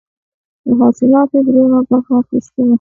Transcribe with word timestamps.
د 0.65 0.67
حاصلاتو 0.79 1.37
دریمه 1.45 1.79
برخه 1.89 2.13
اخیستله. 2.21 2.69